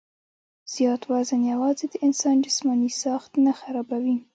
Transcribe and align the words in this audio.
زيات 0.73 1.01
وزن 1.11 1.41
يواځې 1.51 1.85
د 1.89 1.95
انسان 2.07 2.35
جسماني 2.45 2.89
ساخت 3.03 3.31
نۀ 3.43 3.53
خرابوي 3.59 4.17